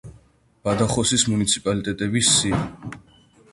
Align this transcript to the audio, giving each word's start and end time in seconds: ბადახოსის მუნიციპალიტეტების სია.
ბადახოსის 0.67 1.27
მუნიციპალიტეტების 1.35 2.33
სია. 2.41 2.65